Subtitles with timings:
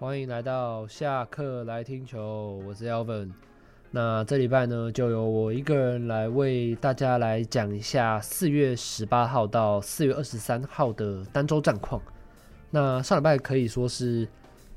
[0.00, 3.32] 欢迎来到下课来听球，我是 Alvin。
[3.90, 12.00] 那这礼拜呢，就由我一个人来为大家来讲一下四月十八号到四月二十三号的单周战况。
[12.70, 14.28] 那上礼拜可以说是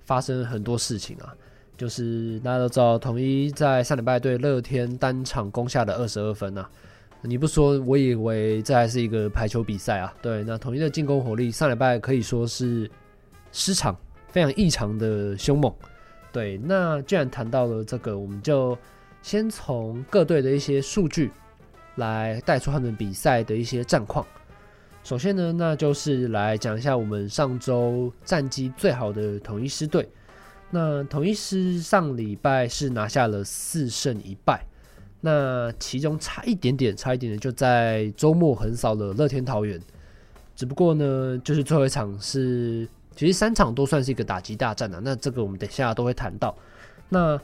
[0.06, 1.32] 发生很多事情啊，
[1.78, 6.68] 就是大家都知道，统一在上礼拜对乐天单场攻下了二十二分啊。
[7.22, 10.12] 你不说，我以为这还是一个排球比赛啊。
[10.20, 12.90] 对，那统一的进攻火力上礼拜可以说是
[13.52, 13.96] 失常。
[14.32, 15.74] 非常异常的凶猛，
[16.32, 16.58] 对。
[16.58, 18.78] 那既然谈到了这个，我们就
[19.22, 21.30] 先从各队的一些数据
[21.96, 24.26] 来带出他们比赛的一些战况。
[25.04, 30.08] 首先呢，那就是来讲一下我们上周战绩最好的统一狮队。
[30.70, 34.66] 那统一狮上礼拜是拿下了四胜一败，
[35.20, 39.78] 那其中差一点点，差一点点就在周末横扫了乐天桃园。
[40.56, 42.88] 只不过呢，就是最后一场是。
[43.16, 46.56] 其实三场都算是一个打击大战啊，那这个我们等下都会谈到。
[47.10, 47.40] 那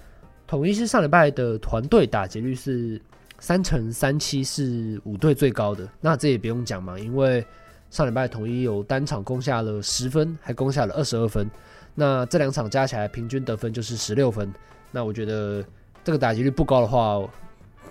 [0.48, 3.02] 统一是上礼拜的团队打击率是
[3.38, 5.88] 三成三七，是五队最高的。
[6.00, 7.46] 那这也不用讲嘛，因为
[7.92, 11.50] 上礼拜统一有单场攻下了十分，还攻下了二十二分。
[11.94, 14.52] 那这两场加起来平均得分就是十六分。
[14.92, 15.64] 那我觉得
[16.04, 17.22] 这个打击率不高的话，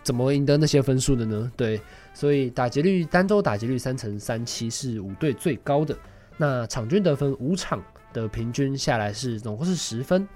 [0.02, 1.52] 怎么赢得那些分数的呢？
[1.56, 1.80] 对，
[2.14, 5.94] 所以打击率单周打击率三成三七是五队最高的。
[6.36, 10.28] 那场均得分五场的平均下来是总共是十分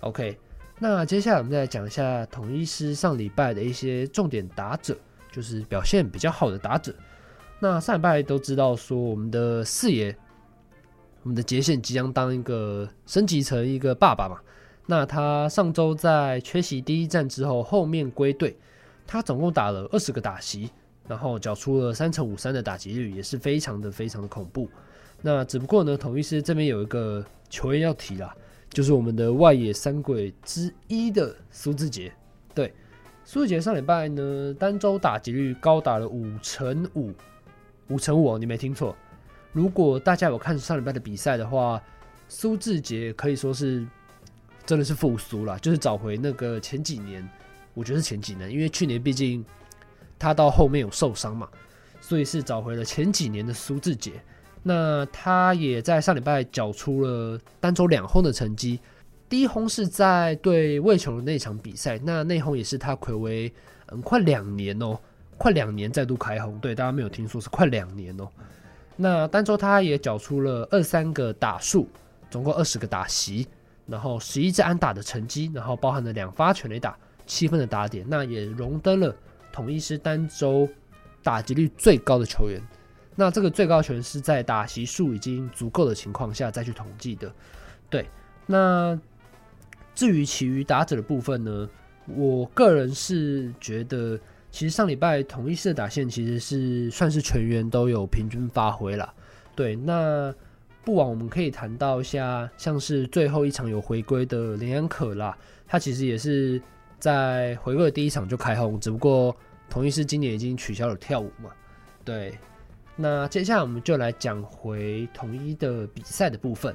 [0.00, 0.38] ，OK。
[0.78, 4.96] 那接下来我们再来讲一下统一师上礼拜的一些重点打者，
[5.30, 6.94] 就是表现比较好的打者。
[7.58, 10.16] 那上礼拜都知道说我们的四爷，
[11.22, 14.40] 我们的杰宪即将当一个升级成一个爸爸嘛。
[14.86, 18.56] 那他上周在缺席第一战之后，后面归队，
[19.06, 20.70] 他总共打了二十个打席，
[21.06, 24.68] 然后缴出了三成五三的打击率，也是非常的非常的恐怖。
[25.22, 28.34] 那只不过呢，统一狮这边有一个球员要提啦，
[28.70, 32.12] 就是我们的外野三鬼之一的苏智杰。
[32.54, 32.72] 对，
[33.24, 37.12] 苏智杰上礼拜呢，单周打击率高达了五成五，
[37.88, 38.96] 五成五哦，你没听错。
[39.52, 41.82] 如果大家有看上礼拜的比赛的话，
[42.28, 43.86] 苏智杰可以说是
[44.64, 47.28] 真的是复苏了，就是找回那个前几年，
[47.74, 49.44] 我觉得是前几年，因为去年毕竟
[50.18, 51.46] 他到后面有受伤嘛，
[52.00, 54.12] 所以是找回了前几年的苏智杰。
[54.62, 58.78] 那他也在上礼拜缴出了单周两轰的成绩，
[59.28, 63.50] 第一轰是在对味全龙的那场比赛，那内轰也是他睽违
[63.88, 64.98] 嗯快两年哦，
[65.38, 68.28] 快两年再度开轰，对，大家没有听错，是快两年哦。
[68.96, 71.88] 那单周他也缴出了二三个打数，
[72.28, 73.48] 总共二十个打席，
[73.86, 76.94] 然后十一支安打的成绩，然后包含了两发全垒打，
[77.26, 79.16] 七分的打点，那也荣登了
[79.50, 80.68] 统一狮单周
[81.22, 82.60] 打击率最高的球员。
[83.20, 87.30] 那这个最高权是在打席数已经足够的情况下再去统计的，
[87.90, 88.08] 对。
[88.46, 88.98] 那
[89.94, 91.68] 至于其余打者的部分呢，
[92.06, 94.18] 我个人是觉得，
[94.50, 99.12] 其实上礼拜同一狮的打线其实是算是全员都有平均发挥了，
[99.54, 99.76] 对。
[99.76, 100.34] 那
[100.82, 105.36] 不枉我们可以谈到一下，像是最后一场有回归的林安可啦，
[105.68, 106.58] 他其实也是
[106.98, 109.36] 在回归的第一场就开轰，只不过
[109.68, 111.50] 同一狮今年已经取消了跳舞嘛，
[112.02, 112.32] 对。
[113.02, 116.74] 那接下来我们就来讲回统一的比赛的部分。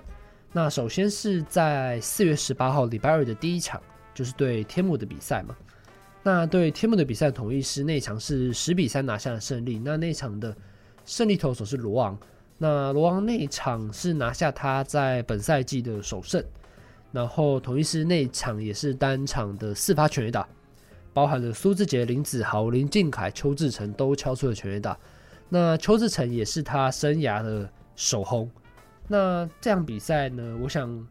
[0.51, 3.79] 那首先是在四月十八号礼拜二的第一场，
[4.11, 5.55] 就是对天幕的比赛嘛。
[6.23, 9.77] 那对天幕的比赛，统一狮那场是十比三拿下了胜利。
[9.77, 10.55] 那那场的
[11.05, 12.17] 胜利投手是罗昂。
[12.57, 16.43] 那罗昂那场是拿下他在本赛季的首胜。
[17.11, 20.47] 然后统一狮那场也是单场的四发全垒打，
[21.13, 24.97] 包含了苏志杰、林子豪、林靖凯、邱志成都敲出了全垒打。
[25.49, 28.49] 那邱志成也是他生涯的首轰。
[29.07, 31.07] 那这场比赛呢，我想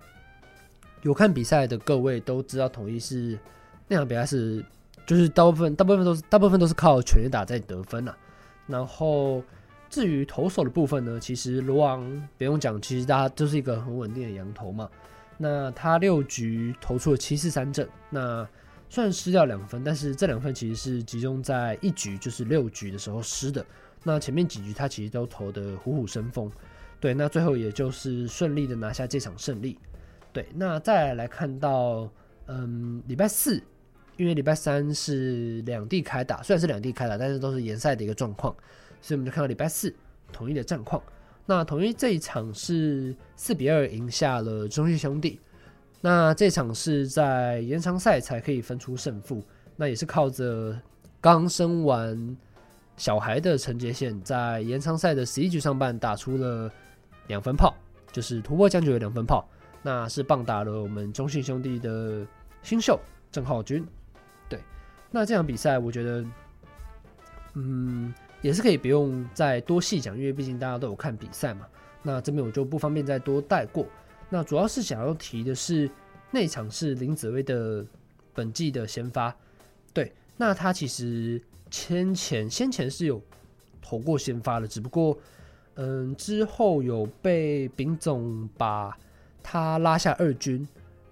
[1.02, 3.38] 有看比赛的各位都知道，统一是
[3.86, 4.64] 那场比赛是
[5.06, 8.16] 就是大部分大部分都是大部分都是靠全垒打在得分啊。
[8.66, 9.42] 然后
[9.88, 14.90] 至于投手的部分呢，其实罗昂不用讲，其实他就是一个很稳定的洋投嘛。
[15.38, 18.46] 那他六局投出了七四三振，那
[18.88, 23.64] 虽然失掉两分，但是这两分其实是集中在一局，就是六局的时候失的。
[24.06, 26.52] 那前面几局他其实都投得虎虎生风，
[27.00, 29.78] 对，那最后也就是顺利的拿下这场胜利，
[30.30, 32.06] 对，那再来，看到，
[32.46, 33.62] 嗯，礼拜四，
[34.18, 38.54] 因为礼拜三是两地开打，虽然是两地开打，但是都是延赛的一个状况，
[39.00, 39.94] 所以我们就看到礼拜四
[40.30, 41.02] 统一的战况。
[41.46, 45.40] 那统一这一场是四比二赢下了中信兄弟，
[46.02, 49.42] 那这场是在延长赛才可以分出胜负，
[49.76, 50.78] 那也是靠着
[51.22, 52.36] 刚生完。
[52.96, 56.70] 小孩的陈杰宪在延长赛的十一局上半打出了
[57.26, 57.74] 两分炮，
[58.12, 59.48] 就是突破僵局的两分炮。
[59.82, 62.26] 那是棒打了我们中信兄弟的
[62.62, 62.98] 新秀
[63.30, 63.86] 郑浩均。
[64.48, 64.58] 对，
[65.10, 66.24] 那这场比赛我觉得，
[67.52, 71.66] 嗯，也是可以不用再多细讲，因为毕竟大家都有看比赛嘛。
[72.02, 73.86] 那这边我就不方便再多带过。
[74.30, 75.90] 那主要是想要提的是，
[76.30, 77.84] 那场是林子薇的
[78.32, 79.34] 本季的先发。
[79.92, 81.40] 对，那他其实
[81.74, 83.20] 先前先前是有
[83.82, 85.18] 投过先发的，只不过。
[85.76, 88.96] 嗯，之后有被丙总把
[89.42, 90.64] 他拉下二军，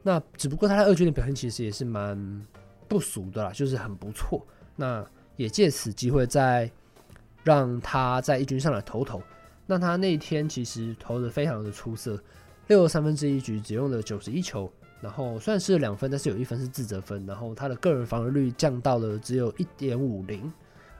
[0.05, 2.47] 那只不过他在二军的表现其实也是蛮
[2.87, 4.47] 不俗的啦，就是很不错。
[4.77, 5.05] 那
[5.37, 6.71] 也借此机会再
[7.43, 9.21] 让他在一军上来投投。
[9.67, 12.23] 那他那天其实投的非常的出色，
[12.69, 20.51] 六三分之一局只用了九十一球，然后算是两分，但是有一分是自责分，然后他的个人防御率降到了只有一点五零。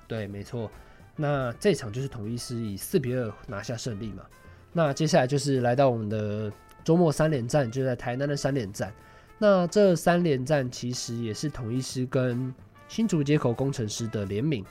[0.07, 0.71] 对，没错。
[1.17, 4.25] 那这场就是统一师以四比二拿下胜利嘛。
[4.73, 6.53] 那接下来就是来到我们的
[6.83, 8.93] 周末三连战，就在台南的三连战。
[9.39, 12.53] 那这三连战其实也是统一师跟
[12.89, 14.65] 新竹街口工程师的联名。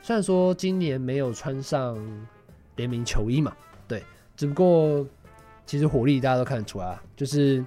[0.00, 1.96] 虽然说今年没有穿上
[2.76, 3.54] 联名球衣嘛，
[3.86, 4.02] 对，
[4.36, 5.06] 只不过
[5.66, 7.64] 其实火力大家都看得出来，就是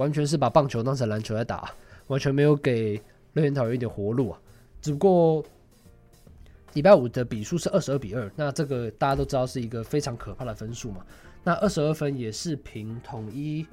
[0.00, 1.70] 完全是把棒球当成篮球在打，
[2.08, 3.00] 完全没有给
[3.34, 4.40] 乐天桃园一点活路啊。
[4.80, 5.44] 只不过。
[6.74, 11.04] 礼拜五的比数是二十二比二，那这个大家都知道是一个非常可怕的分数嘛。
[11.42, 13.66] 那二十二分也是凭统一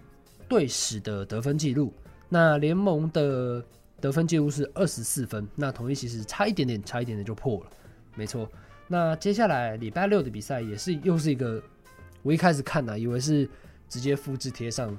[0.50, 1.94] 队史的得分记录，
[2.28, 3.64] 那联盟的
[4.02, 7.70] 得分记录是二十四分，那统一其实差一点点，差一点点就破了，
[8.16, 8.50] 没错。
[8.88, 11.62] 那接下来礼拜六的比赛也是又是一个，
[12.24, 13.48] 我一开始看呢、啊，以为是
[13.88, 14.98] 直接复制贴上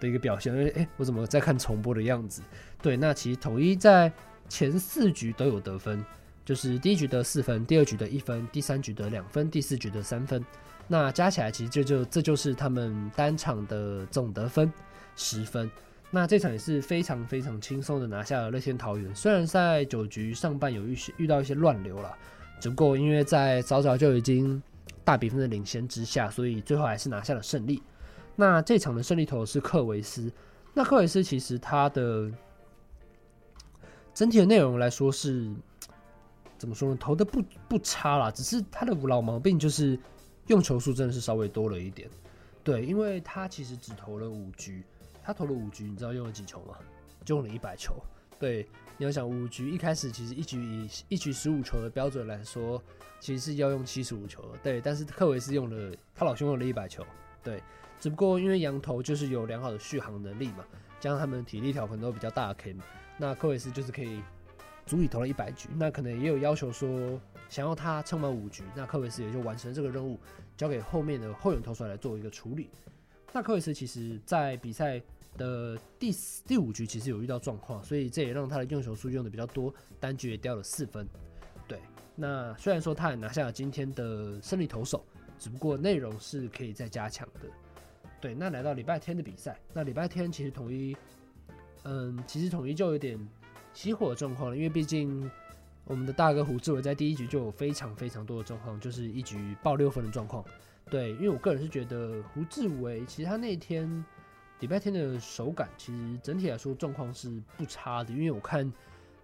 [0.00, 2.42] 的一个表现，因为诶，我怎么在看重播的样子？
[2.82, 4.10] 对，那其实统一在
[4.48, 6.04] 前四局都有得分。
[6.42, 10.44] 就是第一局得四分，第二局得一分，第三局得两分，第四局得三分。
[10.88, 14.72] 那加起来其实这就这就是他们单场的总得分
[15.14, 15.70] 十分。
[16.10, 19.14] 那这场也是非常非常轻松的拿下了乐天桃园。
[19.14, 22.12] 虽然在九局上半有一些遇到一些乱流了，
[22.58, 24.60] 只不过因为在早早就已经
[25.04, 27.80] 大比分的领先之下，所以最后还是拿下了胜利。
[28.36, 30.32] 那这场的胜利投是克维斯。
[30.74, 32.30] 那克维斯其实他的
[34.14, 35.52] 整体的内容来说是。
[36.58, 36.96] 怎么说呢？
[37.00, 39.98] 投的不不差啦，只是他的老毛病就是
[40.48, 42.06] 用球数真的是稍微多了一点。
[42.62, 44.84] 对，因为他其实只投了五局，
[45.24, 46.76] 他投了五局，你知道用了几球吗？
[47.24, 47.94] 就用了一百球。
[48.38, 48.68] 对，
[48.98, 52.82] 你要想五局一开始其实一局以一局十五球的标准来说，
[53.20, 54.58] 其实是要用七十五球的。
[54.62, 57.02] 对，但是克维斯用了他老兄用了一百球。
[57.42, 57.62] 对，
[58.00, 60.64] 只不过因为羊头就是有良好的续航能力嘛，
[60.98, 62.74] 加上他们体力条可能都比较大 K，
[63.18, 64.20] 那科维斯就是可以。
[64.86, 70.18] 足以投了一百局，那可能也有要求说想要他撑满五局，那科维斯也就完成这个任务，
[70.56, 72.70] 交给后面的后援投手来做一个处理。
[73.32, 75.00] 那科维斯其实在比赛
[75.36, 81.06] 的第四第五局其实有遇到状况，所以这也让他的用球数用的比较多，单局也掉了四分。
[81.68, 81.78] 对，
[82.16, 85.04] 那虽然说他也拿下了今天的胜利投手，
[85.38, 87.48] 只不过内容是可以再加强的。
[88.20, 90.96] 对，那来到礼拜天的比赛，那礼拜天其实统一，
[91.84, 93.18] 嗯，其实统一就有点。
[93.72, 95.30] 熄火的状况了，因为毕竟
[95.84, 100.44] 我们的大哥胡志伟在第一局就有非常非常多的状况，就是一局爆六分的状况。
[100.90, 104.04] 对，因为我个人是觉得胡志伟其实他那天
[104.58, 108.70] 礼拜天的手感其实整体来说状况是不差的，因为我看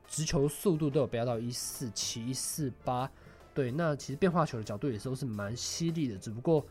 [0.06, 3.10] 直球速度都有飙到一四七、一四八。
[3.52, 6.64] 对，那其实变化球的角度也都是蛮犀利的，只不过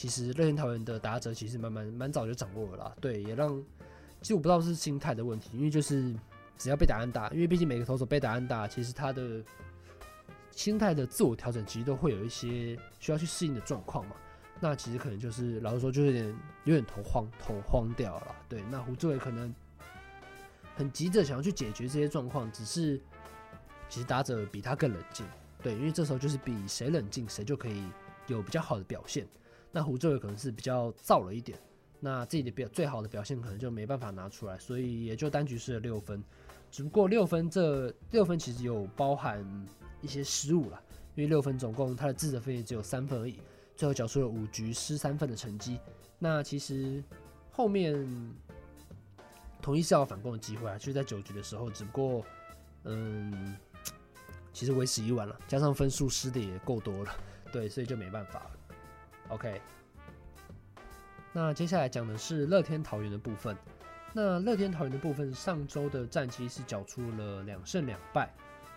[0.00, 2.96] 其实乐天桃园的打者其实蛮蛮蛮早就掌握了啦。
[3.02, 3.50] 对，也让
[4.22, 6.14] 其实我不知道是心态的问题，因为就是。
[6.62, 9.42] 只要被打安打，因为毕竟每个投手被打安打，其实他的
[10.50, 14.16] 心态的自我调整其实都会有一些需要去适应的状况嘛。
[14.60, 16.26] 那其实可能就是老实说，就有点
[16.64, 18.36] 有点头慌头慌掉了。
[18.46, 19.54] 对，那胡志伟可能
[20.76, 23.00] 很急着想要去解决这些状况，只是
[23.88, 25.24] 其实打者比他更冷静。
[25.62, 27.82] 对，因为这时候就是比谁冷静，谁就可以
[28.26, 29.26] 有比较好的表现。
[29.72, 31.58] 那胡智为可能是比较燥了一点，
[32.00, 36.22] 那自己的表最好的表现可能就没办法拿出来，所以也就单局失了六分。
[36.70, 39.44] 只不过六分，这六分其实有包含
[40.00, 40.82] 一些失误了，
[41.14, 43.40] 因为六分总共他的自责分也只有三分而已，
[43.76, 45.78] 最后缴出了五局失三分的成绩。
[46.18, 47.02] 那其实
[47.50, 48.08] 后面
[49.60, 52.24] 统一是要反攻的机会啊，就是在九局的时候，只不过
[52.84, 53.56] 嗯，
[54.52, 57.12] 其实为时已晚了，加上分数失的也够多了，
[57.52, 58.50] 对，所以就没办法了。
[59.30, 59.60] OK，
[61.32, 63.56] 那接下来讲的是乐天桃园的部分。
[64.12, 68.28] 那乐天桃园的部分，上周的战绩是缴出了两胜两败，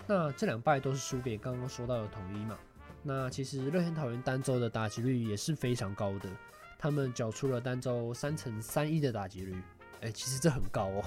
[0.06, 2.58] 那这两败都是输给刚刚说到的统一嘛。
[3.02, 6.30] 那其实乐天桃园单周的打击率也是非常高的，
[6.78, 9.60] 他们缴出了单周三成三一的打击率。
[10.02, 11.04] 哎、其实这很高哦。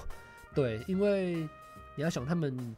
[0.54, 1.48] 对，因为
[1.94, 2.74] 你要想，他们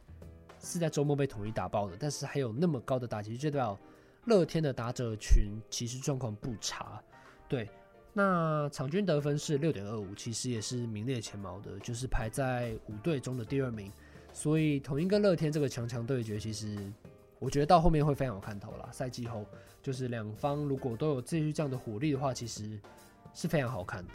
[0.61, 3.79] 是在周末被统一打爆的，但是还有那么高的打击率，就代表
[4.25, 7.03] 乐天的打者群其实状况不差。
[7.49, 7.69] 对，
[8.13, 13.93] 那场均得分是六点二五，其实也是名列前茅的，就是排在五队中的第二名。
[14.33, 16.79] 所以统一跟乐天这个强强对决，其实
[17.39, 18.89] 我觉得到后面会非常有看头啦。
[18.93, 19.47] 赛季后，
[19.83, 22.79] 就是两方如果都有继续这样的火力的话，其实
[23.33, 24.13] 是非常好看的。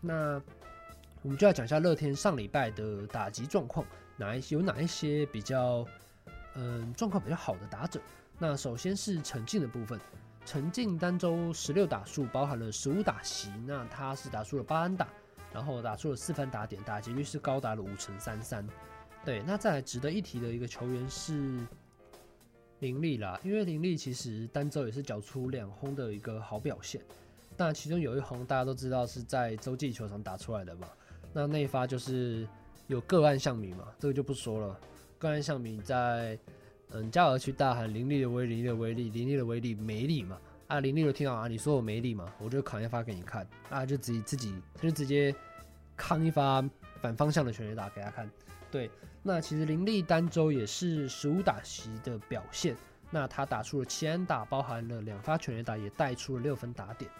[0.00, 0.42] 那。
[1.24, 5.86] 我们就要讲一下乐天上礼拜的打击状况，哪一些有哪一些比较，
[6.56, 8.00] 嗯，状况比较好的打者。
[8.42, 10.00] 那首先是陈进的部分，
[10.44, 15.06] 陈进单周十六打数包含了十五打席，那他是打出了八安打，
[15.52, 18.66] 然后打出了四分打点，打击率是高达了五成三三。
[19.24, 21.64] 对，那再来值得一提的一个球员是
[22.80, 27.00] 林立啦，因为林立其实单周也是缴出两轰的一个好表现，
[27.56, 30.88] 那其中有一轰大家都知道是在洲际球场打出来的嘛。
[31.32, 32.44] 那那一发就是
[32.88, 34.76] 有个案象名嘛，这个就不说了。
[35.20, 36.36] 个案象名在
[36.94, 40.38] 嗯加尔区大喊林立的威力，林立的威力，林立的威力没力嘛？
[40.66, 42.32] 啊，林立就听到啊，你说我没力嘛？
[42.38, 45.34] 我就扛一发给你看，啊，就自己自己他就直接
[45.96, 46.62] 扛一发
[47.00, 48.30] 反方向的全垒打给他看。
[48.70, 48.90] 对，
[49.22, 52.76] 那其实林立单周也是十五打席的表现，
[53.10, 57.10] 那他打出了七安打，包含了两发全垒打，也带出了六分打点。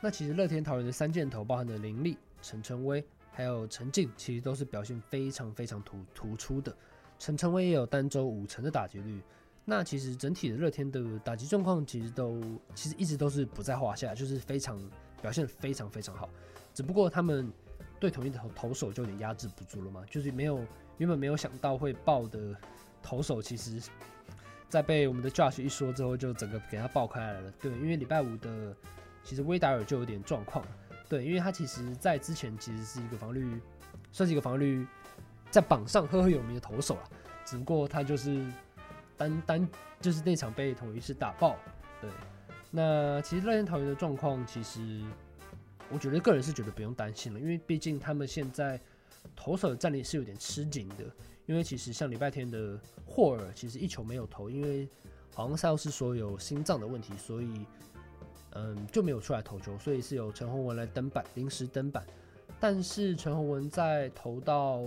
[0.00, 3.04] 那其实乐天桃园的三箭头包含了林立、陈晨威。
[3.34, 6.76] 还有陈进，其实都是表现非常非常突突出的。
[7.22, 9.22] 陈晨威也有单周五成的打击率。
[9.64, 12.42] 那其实整体的乐天的打击状况，其实都
[12.74, 14.76] 其实一直都是不在话下，就是非常
[15.20, 16.28] 表现非常非常好。
[16.74, 17.48] 只不过他们
[18.00, 20.66] 对统一的投投手就有点压制不住了嘛，就是没有
[20.98, 22.56] 原本没有想到会爆的
[23.00, 23.80] 投手，其实，
[24.68, 27.52] 在被我们的 Josh 一说之后，就整个给他爆开来了。
[27.60, 28.76] 对，因为礼拜五的
[29.22, 30.66] 其实威达尔就有点状况。
[31.08, 33.60] 对，因为他其实，在之前其实是一个防御，
[34.10, 34.84] 算是一个防御
[35.52, 37.10] 在榜上赫赫有名的投手了。
[37.44, 38.44] 只不过他就是
[39.16, 39.68] 单单
[40.00, 41.56] 就是那场被统一狮打爆。
[42.00, 42.10] 对，
[42.70, 45.00] 那其实乐天桃园的状况，其实
[45.90, 48.80] 我觉得个人是觉得不用担心了，因为毕竟他们现在
[49.36, 51.04] 投手的战力是有点吃紧的。
[51.46, 54.88] 因为其实像礼拜天的霍尔，其实一球没有投，因为
[55.32, 57.66] 好像赛后是说有心脏的问题，所以。
[58.54, 62.04] 嗯，就没有出来投球，所以是由陈宏文来登板，临时登板。
[62.60, 64.82] 但是陈宏文在投到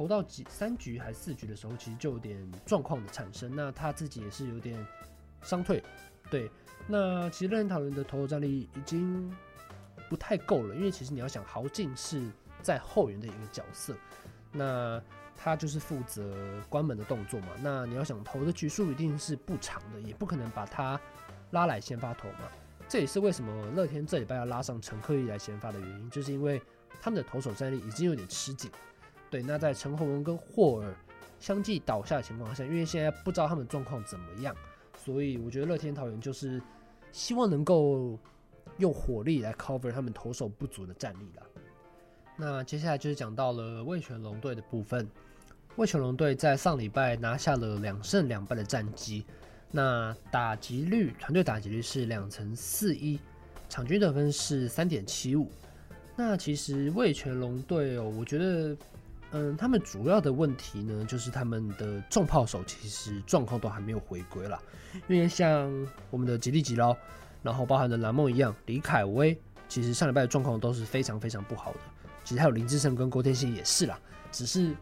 [0.00, 3.54] 投到几三局还是四局的时候，其实就有点状况的产生。
[3.54, 4.82] 那他自己也是有点
[5.42, 5.84] 伤退。
[6.30, 6.50] 对，
[6.86, 9.30] 那其实乐天桃园的投手战力已经
[10.08, 12.30] 不太够了，因为其实你要想豪进是
[12.62, 13.94] 在后援的一个角色，
[14.52, 14.98] 那
[15.36, 16.34] 他就是负责
[16.70, 17.48] 关门的动作嘛。
[17.60, 20.98] 那你要想投的局数一定是不长的，也不可能把他
[21.50, 22.48] 拉来先发投嘛。
[22.88, 26.58] 这也是为什么乐天这礼拜要拉上陈克义来先发的原因，就是因为
[27.02, 28.70] 他们的投手战力已经有点吃紧。
[29.30, 30.94] 对，那在陈鸿文跟霍尔
[31.38, 34.54] 相继倒下的情况下，因为现在不知道他们状况怎么样，
[34.98, 36.60] 所以我觉得乐天桃园就是
[37.12, 38.18] 希望能够
[38.78, 41.46] 用火力来 cover 他们投手不足的战力了。
[42.36, 45.08] 那接下来就是讲到了味全龙队的部分，
[45.76, 49.24] 味全龙队在上礼拜拿下了两胜两败的战绩。
[49.70, 53.20] 那打击率，团队打击率是两成四一，
[53.68, 55.48] 场均得分是三点七五。
[56.16, 58.76] 那其实味全龙队哦，我觉得，
[59.32, 64.60] 嗯，他们主要的问题呢，就是他们的重炮手其实状况都还没有回归啦。
[65.08, 65.70] 因为像
[66.10, 66.96] 我们的吉利吉捞，
[67.42, 71.78] 然后包含的蓝梦一样，李凯威，其实上礼拜的状况都是非常非常不好的。
[72.24, 73.98] 其实还有林志胜跟郭天信也是啦，
[74.32, 74.76] 只是因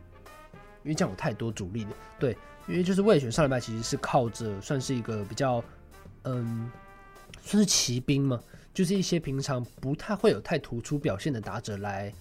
[0.84, 2.36] 为这样有太多主力的，对。
[2.66, 5.64] 因为就是味全上礼拜其实是靠着算是一个比较，
[6.24, 6.70] 嗯，
[7.40, 8.38] 算是骑兵嘛，
[8.74, 12.12] 就是一些平常不太会有太突出表现的打者来，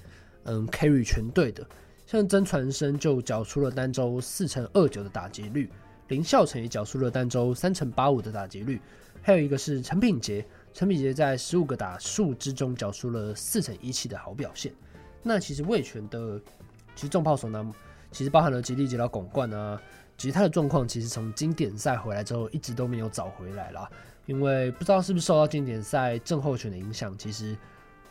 [0.43, 1.67] 嗯，carry 全队的。
[2.07, 5.69] 像曾传生就缴出了单周四成二九的打击率，
[6.07, 8.79] 林孝成也缴出了单周三成八五的打击率，
[9.21, 14.73] 还有一个是陈品杰，陈品杰在十五个打数之中缴出了四成一七的好表现。
[15.21, 16.39] 那其实味全的
[16.95, 17.73] 其实重炮手呢，
[18.09, 19.79] 其实包含了吉利吉捞巩冠啊。
[20.17, 23.87] 其实他的状况其实从经典赛回来之后一直都没有找回来啦，
[24.25, 27.55] 因为不知道是不是受到经典赛症候群的影响，其实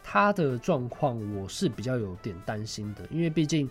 [0.05, 3.69] 他的状况我是比较有点担心的，因为毕竟，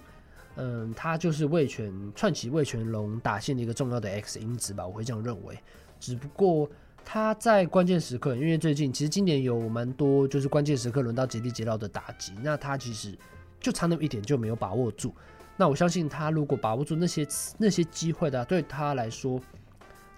[0.57, 5.59] 嗯，他就是味全串起味全龙打线的一个重要的 X 因子吧，我会这样认为。
[5.99, 6.69] 只不过
[7.03, 13.17] 他在关键时刻，因为最近其实今年有蛮多就是关键时刻轮到吉力吉捞的打击，那他其实
[13.59, 15.13] 就差那么一点就没有把握住。
[15.57, 19.39] 那我相信他如果把握住那些那些机会的，对他来说，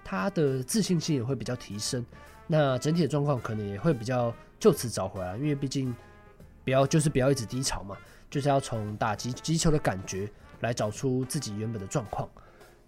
[0.04, 2.04] 他的自信心也会比较提升。
[2.46, 5.94] 那整体的状况可能也会比较就此找回来，因为毕竟
[6.64, 7.96] 不要就是不要一直低潮嘛，
[8.30, 10.28] 就是要从打击击球的感觉
[10.60, 12.28] 来找出自己原本的状况。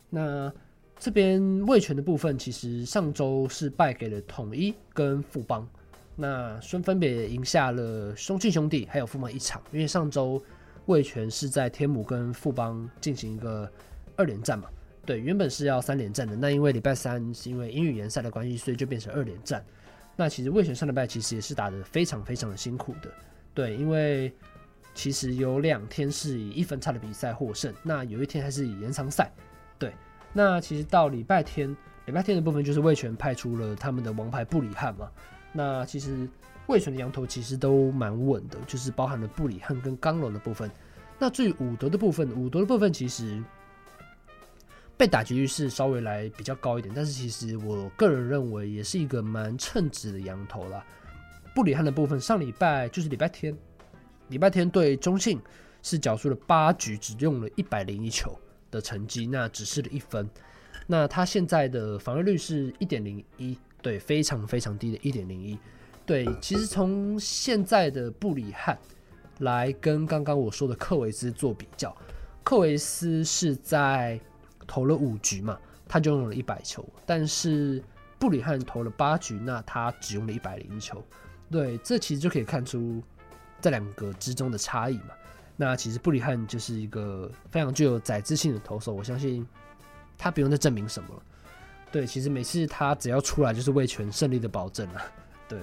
[0.08, 0.52] 那
[0.98, 5.66] 这边味全的部分，其实上周是败给了统一跟富邦，
[6.14, 10.42] 那分分别赢下了松庆兄弟还有富邦一场，因为上周
[10.86, 13.70] 味全是在天母跟富邦进行一个
[14.16, 14.68] 二连战嘛。
[15.06, 19.64] 对，原本是要三连战的，那因为礼拜三是因为英语联赛的关系，所以就变成二连战。
[20.14, 23.10] 那其实味全上礼拜其实也是打得非常非常的辛苦的。
[23.54, 24.30] 对，因为
[24.94, 29.32] 其实有两天是以一分差的比赛获胜，那有一天还是以延长赛。
[29.78, 29.94] 对，
[30.32, 31.74] 那其实到礼拜天，
[32.06, 35.10] 礼拜天的部分就是魏全派出了他们的王牌布里汉嘛。
[35.52, 36.28] 那其实
[36.66, 40.70] 魏全的羊头其实都蛮稳的，就是包含了布里汉跟刚龙的部分。
[41.18, 43.42] 那至于武德的部分，武德的部分其实。
[44.96, 50.84] 被打击率是稍微来比较高一点，但是其实我个人认为也是一个蛮称职的羊头啦。
[51.54, 53.56] 布里汉的部分，上礼拜就是礼拜天，
[54.30, 55.38] 礼拜天对中信
[55.82, 58.34] 是缴出了八局只用了一百零一球
[58.70, 60.26] 的成绩，那只失了一分。
[60.86, 65.58] 那他现在的防御率是一点零一，对，非常非常低的一点零一。
[66.06, 68.78] 对，其实从现在的布里汉
[69.40, 71.94] 来跟刚刚我说的克维斯做比较，
[72.42, 74.18] 克维斯是在。
[74.66, 75.58] 投了五局嘛，
[75.88, 77.82] 他就用了一百球，但是
[78.20, 81.04] 布里汉投了八局，那他只用了一百零一球。
[81.50, 83.02] 对，这其实就可以看出
[83.60, 85.10] 这两个之中的差异嘛。
[85.56, 89.46] 那其实布里汉就是一个非常具有宰制性的投手，我相信
[90.16, 91.22] 他不用再证明什么了。
[91.92, 95.02] 对，其实每次他只要出来就是为全胜利的保证了。
[95.48, 95.58] 对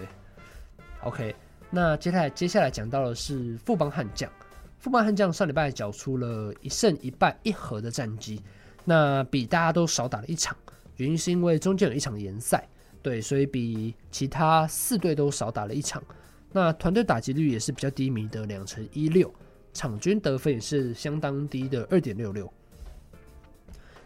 [1.01, 1.35] ，OK，
[1.71, 4.29] 那接下来接下来讲到的是富邦悍将，
[4.77, 8.41] 富邦悍将上礼拜缴出了一胜一败一和的战绩。
[8.85, 10.55] 那比大家都少打了一场，
[10.97, 12.67] 原因是因为中间有一场延赛，
[13.01, 16.03] 对，所以比其他四队都少打了一场。
[16.51, 19.33] 那团队打击率也是比较低迷的两成一六，
[19.73, 22.51] 场均得分也是相当低的二点六六。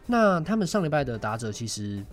[0.06, 2.04] 那他们上礼拜的打者其实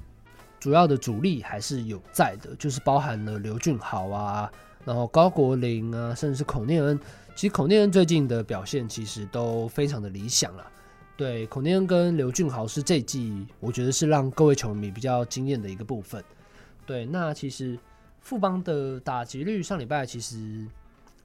[0.61, 4.53] 主要的主力还是有在的，就是包含了刘俊豪啊，
[4.85, 6.99] 然后高国林啊，甚至是孔念恩。
[7.35, 10.67] 其实孔念恩最近的表现其实都非常的理想了。
[11.17, 16.23] 对，孔念恩跟刘俊豪是这季，我觉得是让各位球迷比较惊艳的一个部分。
[16.87, 17.79] 对，那其实
[18.29, 20.67] 富邦的打击率上礼拜其实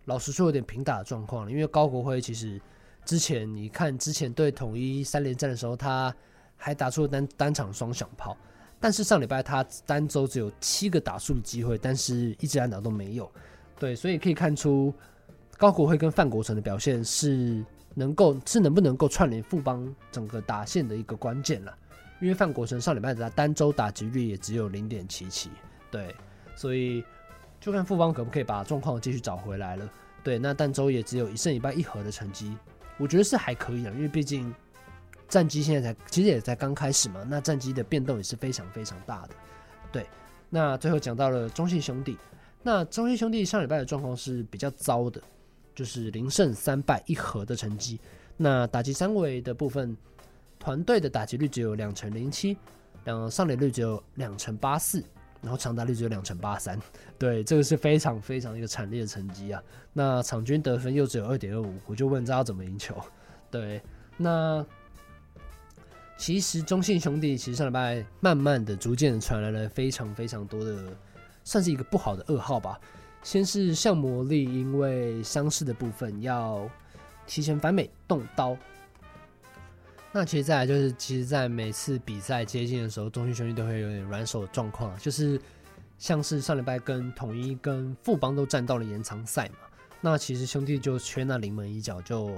[0.05, 2.61] 老实说有点平打的状况了，因为高国辉其实
[3.03, 6.15] 之前你看之前对统一三连战的时候，他
[6.55, 8.37] 还打出了单单场双响炮，
[8.79, 13.29] 但是上礼拜他单周只有七个打数的机会，但是一支安打都没有。
[13.77, 14.93] 对，所以可以看出
[15.57, 17.61] 高国辉跟范国成的表现是。
[17.95, 21.77] 能够是能不能够串联富邦整个打线的一个关键了，
[22.19, 25.51] 因为范国成上礼拜的单周打击率也只有零点七七，
[25.91, 26.15] 对，
[26.55, 27.03] 所以
[27.59, 29.89] 就看富邦可不可以把状况继续找回来了。
[30.23, 32.55] 对，那但周也只有一胜一败一和的成绩，
[32.97, 34.53] 我觉得是还可以的，因为毕竟
[35.27, 39.35] 战绩现在才其实也才刚开始嘛，那战绩的变动也是非常非常大的。
[39.91, 40.05] 对，
[40.49, 42.17] 那最后讲到了中信兄弟，
[42.61, 45.21] 那中信兄弟上礼拜的状况是比较糟的。
[45.75, 47.99] 就是零胜三败一和的成绩。
[48.37, 49.97] 那打击三围的部分，
[50.59, 52.55] 团队的打击率只有两成零七，
[53.05, 55.03] 两上垒率只有两成八四，
[55.43, 56.79] 然后长打率只有两成八三。
[57.19, 59.61] 对，这个是非常非常一个惨烈的成绩啊。
[59.93, 62.95] 那场均得分又只有二点二五，我就问这要怎么赢球？
[63.51, 63.79] 对，
[64.17, 64.65] 那
[66.17, 70.95] 其实中信兄弟其实上礼拜慢慢的、逐渐传来了非常非常多的，
[71.43, 72.79] 算是一个不好的噩耗吧。
[73.21, 76.69] 先是向魔力，因为伤势的部分要
[77.27, 78.57] 提前返美动刀。
[80.15, 85.41] 那其实再来就是，其实，在每次比赛接近的时候，中信兄弟都会有点软手的状况，就是
[85.97, 89.55] 像是上礼拜跟统一、跟富邦都战到了延长赛嘛。
[90.01, 92.29] 那其实兄弟就缺那临门一脚就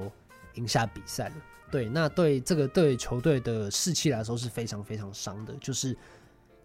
[0.54, 1.36] 赢下比赛了。
[1.70, 5.98] 对，那对这个对球队的士气来说是非常非常伤的，就是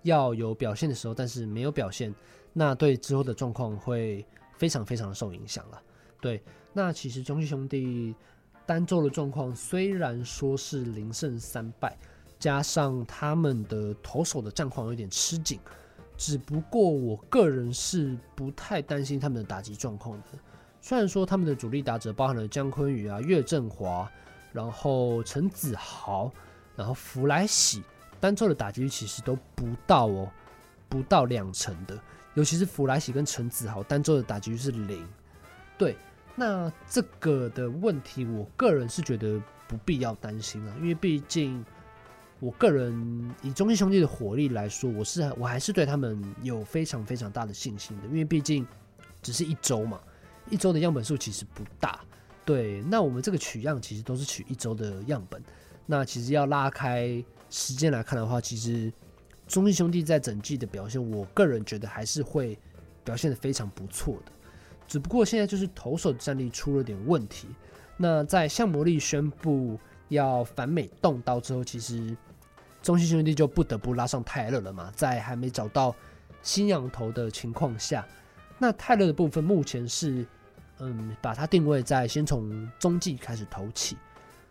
[0.02, 2.14] 要有表现的时候，但是没有表现。
[2.52, 4.24] 那对之后的状况会
[4.56, 5.82] 非常非常的受影响了。
[6.20, 6.40] 对，
[6.72, 8.14] 那其实中信兄弟
[8.70, 11.98] 单周的状况虽然说是零胜三败，
[12.38, 15.58] 加上他们的投手的战况有点吃紧，
[16.16, 20.38] 只不过我个人是不太担心他们的打击状况的。
[20.80, 24.08] 虽然说他们的主力打者包含了江坤宇啊、岳振华，
[24.52, 26.30] 然后陈子豪，
[26.76, 27.82] 然后弗莱喜，
[28.20, 30.30] 单周的打击率其实都不到哦，
[30.88, 32.00] 不到两成的。
[32.34, 35.04] 尤其是弗莱喜跟陈子豪单周的打击率是零，
[35.76, 35.96] 对，
[36.36, 41.64] 那这个的问题，我个人是觉得不必要担心啊，因为毕竟
[42.38, 48.66] 我个人以中信兄弟的火力来说，我是我还是对他们有非常非常大的信心的，因为毕竟
[49.20, 50.00] 只是一周嘛，
[50.48, 52.00] 一周的样本数其实不大。
[52.46, 55.42] 对，那我们这个取样其实都是取一周的样本。
[55.84, 58.90] 那其实要拉开时间来看的话，其实
[59.46, 62.58] 中信兄弟在整季的表现，我个人觉得还是会
[63.04, 64.32] 表现的非常不错的。
[64.90, 67.46] 只不过现在就是投手战力出了点问题。
[67.96, 72.16] 那在向魔力宣布要反美动刀之后，其实
[72.82, 74.92] 中信兄弟就不得不拉上泰勒了嘛。
[74.96, 75.94] 在还没找到
[76.42, 78.04] 新洋投的情况下，
[78.58, 80.26] 那泰勒的部分目前是
[80.80, 83.96] 嗯，把它定位在先从中继开始投起。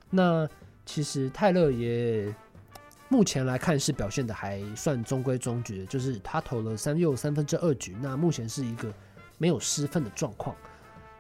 [0.10, 0.48] 那
[0.86, 2.34] 其实泰勒也
[3.10, 8.90] 目前来看是表现的还算中规中矩，就是他投了三又三分之二局，那目前是一个。
[9.40, 10.56] 没有失分的状况，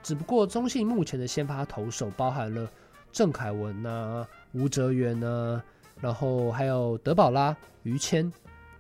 [0.04, 2.70] 只不过中信目前的先发投手包含了
[3.12, 5.64] 郑凯文啊、吴哲源啊，
[6.00, 8.32] 然后还有德保拉、于谦，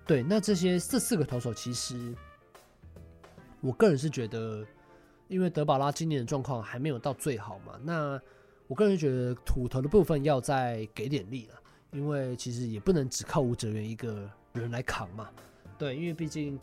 [0.05, 2.13] 对，那这些这四个投手其实，
[3.61, 4.65] 我个人是觉得，
[5.29, 8.21] 因为德保拉今年的状况还没有到最好嘛，那
[8.67, 11.55] 我个人觉得土投的部分要再给点力了，
[11.93, 15.29] 因为其实也不能只靠吴哲源一个人来扛嘛，
[15.77, 16.59] 对，因为毕竟。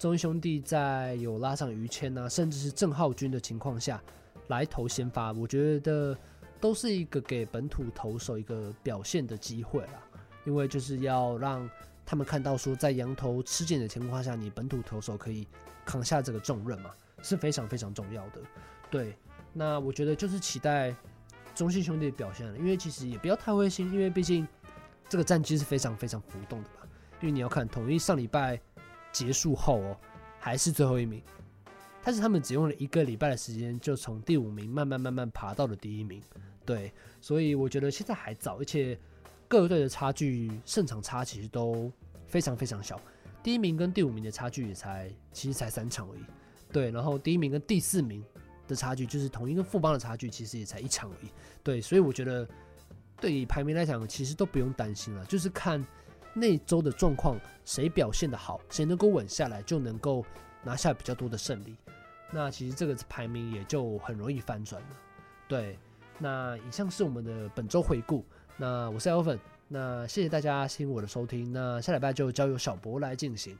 [0.00, 4.02] 中信兄弟在有拉上于谦啊，甚至是郑浩均的情况下
[4.48, 6.16] 来投先发，我觉得
[6.58, 10.02] 都是一个给本土投手一个表现的机会啦。
[10.46, 11.68] 因为就是要让
[12.06, 15.46] 他们看到说，在洋投吃紧的情况下，你本土投手可以
[15.84, 18.40] 扛下这个重任嘛，是非常非常重要的。
[18.90, 19.14] 对，
[19.52, 20.96] 那我觉得就是期待
[21.54, 24.48] 中信兄弟的表现了，因为其实也不要太灰心，因为毕竟
[25.10, 26.86] 这个战绩是非常非常浮动的吧。
[27.20, 28.58] 因为你要看统一上礼拜。
[29.12, 29.96] 结束后哦，
[30.38, 31.22] 还是最后一名，
[32.02, 36.22] 但是他们只用了一个礼拜的时间，就从第五名慢慢慢慢爬到了第一名。
[36.64, 38.98] 对，所以我觉得现在还早，而且
[39.48, 41.90] 各队的差距胜场差其实都
[42.26, 43.00] 非常非常小。
[43.42, 46.22] 第一名跟第五名的差距也才其实才三场而已。
[46.70, 48.24] 对，然后第一名跟第四名
[48.68, 51.30] 的差距，就是同一跟副帮的差距，其实也才一场而已。
[51.62, 52.48] 对，所以我觉得
[53.20, 55.84] 对于排名来讲，其实都不用担心了，就是看。
[56.32, 60.24] 那周的状况，谁表现得好，谁能够稳下来，就能够
[60.62, 61.76] 拿下比较多的胜利。
[62.30, 64.88] 那其实这个排名也就很容易翻转了。
[65.48, 65.78] 对，
[66.18, 68.24] 那以上是我们的本周回顾。
[68.56, 71.52] 那我是 Alvin，那谢谢大家听我的收听。
[71.52, 73.58] 那下礼拜就交由小博来进行。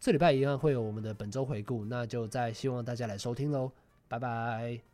[0.00, 3.70] 这礼拜一样会有我们的本周回顾，那就再希望大家来收听喽。
[4.08, 4.87] 拜拜。